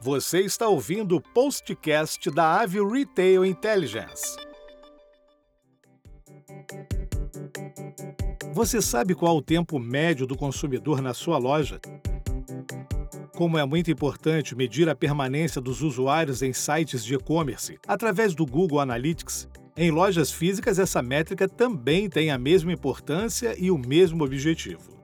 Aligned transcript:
Você 0.00 0.40
está 0.40 0.68
ouvindo 0.68 1.16
o 1.16 1.20
postcast 1.20 2.30
da 2.30 2.60
Ave 2.60 2.78
Retail 2.84 3.44
Intelligence. 3.44 4.36
Você 8.52 8.80
sabe 8.80 9.14
qual 9.14 9.36
o 9.36 9.42
tempo 9.42 9.78
médio 9.78 10.26
do 10.26 10.36
consumidor 10.36 11.00
na 11.00 11.14
sua 11.14 11.38
loja? 11.38 11.80
Como 13.34 13.58
é 13.58 13.64
muito 13.64 13.90
importante 13.90 14.54
medir 14.54 14.88
a 14.88 14.94
permanência 14.94 15.60
dos 15.60 15.82
usuários 15.82 16.42
em 16.42 16.52
sites 16.52 17.04
de 17.04 17.14
e-commerce 17.14 17.78
através 17.86 18.34
do 18.34 18.46
Google 18.46 18.80
Analytics, 18.80 19.48
em 19.76 19.90
lojas 19.90 20.30
físicas 20.30 20.78
essa 20.78 21.02
métrica 21.02 21.48
também 21.48 22.08
tem 22.08 22.30
a 22.30 22.38
mesma 22.38 22.72
importância 22.72 23.54
e 23.58 23.70
o 23.70 23.76
mesmo 23.76 24.24
objetivo. 24.24 24.95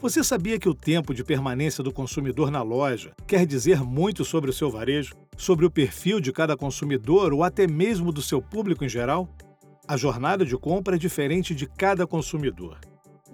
Você 0.00 0.22
sabia 0.22 0.60
que 0.60 0.68
o 0.68 0.74
tempo 0.74 1.12
de 1.12 1.24
permanência 1.24 1.82
do 1.82 1.92
consumidor 1.92 2.52
na 2.52 2.62
loja 2.62 3.14
quer 3.26 3.44
dizer 3.44 3.82
muito 3.82 4.24
sobre 4.24 4.48
o 4.48 4.52
seu 4.52 4.70
varejo, 4.70 5.12
sobre 5.36 5.66
o 5.66 5.70
perfil 5.70 6.20
de 6.20 6.32
cada 6.32 6.56
consumidor 6.56 7.32
ou 7.32 7.42
até 7.42 7.66
mesmo 7.66 8.12
do 8.12 8.22
seu 8.22 8.40
público 8.40 8.84
em 8.84 8.88
geral? 8.88 9.28
A 9.88 9.96
jornada 9.96 10.44
de 10.44 10.56
compra 10.56 10.94
é 10.94 10.98
diferente 10.98 11.52
de 11.52 11.66
cada 11.66 12.06
consumidor. 12.06 12.78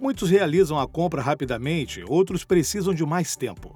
Muitos 0.01 0.31
realizam 0.31 0.79
a 0.79 0.87
compra 0.87 1.21
rapidamente, 1.21 2.03
outros 2.07 2.43
precisam 2.43 2.95
de 2.95 3.05
mais 3.05 3.35
tempo. 3.35 3.75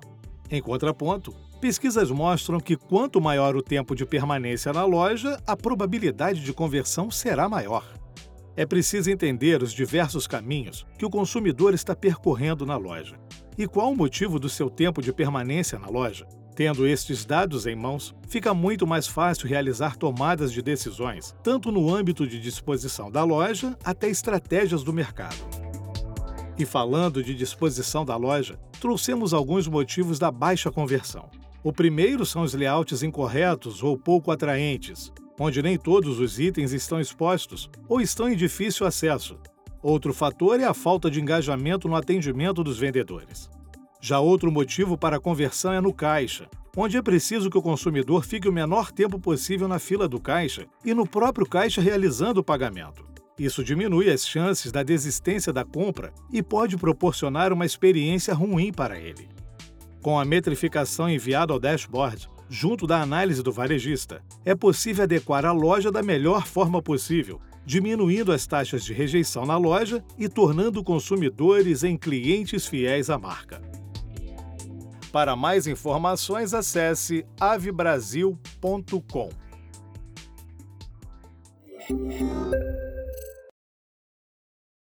Em 0.49 0.59
contraponto, 0.59 1.31
pesquisas 1.61 2.09
mostram 2.09 2.59
que 2.59 2.75
quanto 2.75 3.21
maior 3.21 3.55
o 3.55 3.61
tempo 3.61 3.95
de 3.95 4.03
permanência 4.03 4.73
na 4.73 4.83
loja, 4.83 5.39
a 5.45 5.55
probabilidade 5.55 6.43
de 6.43 6.51
conversão 6.51 7.11
será 7.11 7.47
maior. 7.47 7.98
É 8.59 8.65
preciso 8.65 9.09
entender 9.09 9.63
os 9.63 9.71
diversos 9.71 10.27
caminhos 10.27 10.85
que 10.97 11.05
o 11.05 11.09
consumidor 11.09 11.73
está 11.73 11.95
percorrendo 11.95 12.65
na 12.65 12.75
loja 12.75 13.15
e 13.57 13.65
qual 13.65 13.89
o 13.89 13.95
motivo 13.95 14.37
do 14.37 14.49
seu 14.49 14.69
tempo 14.69 15.01
de 15.01 15.13
permanência 15.13 15.79
na 15.79 15.87
loja. 15.87 16.27
Tendo 16.57 16.85
estes 16.85 17.23
dados 17.23 17.65
em 17.65 17.73
mãos, 17.73 18.13
fica 18.27 18.53
muito 18.53 18.85
mais 18.85 19.07
fácil 19.07 19.47
realizar 19.47 19.95
tomadas 19.95 20.51
de 20.51 20.61
decisões, 20.61 21.33
tanto 21.41 21.71
no 21.71 21.89
âmbito 21.89 22.27
de 22.27 22.37
disposição 22.37 23.09
da 23.09 23.23
loja 23.23 23.77
até 23.81 24.09
estratégias 24.09 24.83
do 24.83 24.91
mercado. 24.91 25.37
E 26.57 26.65
falando 26.65 27.23
de 27.23 27.33
disposição 27.33 28.03
da 28.03 28.17
loja, 28.17 28.59
trouxemos 28.81 29.33
alguns 29.33 29.69
motivos 29.69 30.19
da 30.19 30.29
baixa 30.29 30.69
conversão. 30.69 31.29
O 31.63 31.71
primeiro 31.71 32.25
são 32.25 32.41
os 32.41 32.53
layouts 32.53 33.03
incorretos 33.03 33.81
ou 33.81 33.97
pouco 33.97 34.31
atraentes, 34.31 35.13
onde 35.39 35.63
nem 35.63 35.77
todos 35.77 36.19
os 36.19 36.37
itens 36.37 36.73
estão 36.73 36.99
expostos 36.99 37.69
ou 37.87 38.01
estão 38.01 38.29
em 38.29 38.35
difícil 38.35 38.85
acesso. 38.85 39.39
Outro 39.81 40.13
fator 40.13 40.59
é 40.59 40.65
a 40.65 40.73
falta 40.73 41.09
de 41.09 41.21
engajamento 41.21 41.87
no 41.87 41.95
atendimento 41.95 42.63
dos 42.63 42.77
vendedores. 42.77 43.49
Já 44.01 44.19
outro 44.19 44.51
motivo 44.51 44.97
para 44.97 45.15
a 45.15 45.19
conversão 45.19 45.71
é 45.71 45.79
no 45.79 45.93
caixa, 45.93 46.49
onde 46.75 46.97
é 46.97 47.01
preciso 47.01 47.49
que 47.49 47.57
o 47.57 47.61
consumidor 47.61 48.25
fique 48.25 48.47
o 48.47 48.53
menor 48.53 48.91
tempo 48.91 49.19
possível 49.19 49.67
na 49.67 49.79
fila 49.79 50.07
do 50.07 50.19
caixa 50.19 50.65
e 50.83 50.93
no 50.93 51.07
próprio 51.07 51.47
caixa 51.47 51.81
realizando 51.81 52.41
o 52.41 52.43
pagamento. 52.43 53.07
Isso 53.37 53.63
diminui 53.63 54.09
as 54.09 54.27
chances 54.27 54.69
da 54.69 54.83
desistência 54.83 55.53
da 55.53 55.63
compra 55.63 56.13
e 56.31 56.43
pode 56.43 56.75
proporcionar 56.75 57.53
uma 57.53 57.65
experiência 57.65 58.33
ruim 58.33 58.71
para 58.71 58.99
ele. 58.99 59.29
Com 60.01 60.19
a 60.19 60.25
metrificação 60.25 61.09
enviada 61.09 61.53
ao 61.53 61.59
dashboard, 61.59 62.29
junto 62.49 62.87
da 62.87 63.01
análise 63.01 63.43
do 63.43 63.51
varejista, 63.51 64.21
é 64.43 64.55
possível 64.55 65.03
adequar 65.03 65.45
a 65.45 65.51
loja 65.51 65.91
da 65.91 66.01
melhor 66.01 66.47
forma 66.47 66.81
possível, 66.81 67.39
diminuindo 67.65 68.31
as 68.31 68.47
taxas 68.47 68.83
de 68.83 68.93
rejeição 68.93 69.45
na 69.45 69.55
loja 69.55 70.03
e 70.17 70.27
tornando 70.27 70.83
consumidores 70.83 71.83
em 71.83 71.95
clientes 71.95 72.65
fiéis 72.65 73.09
à 73.09 73.17
marca. 73.17 73.61
Para 75.11 75.35
mais 75.35 75.67
informações, 75.67 76.53
acesse 76.53 77.25
avebrasil.com. 77.39 79.29